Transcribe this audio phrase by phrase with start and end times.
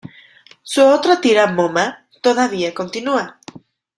[0.63, 3.39] Su otra tira, "Momma", todavía continua.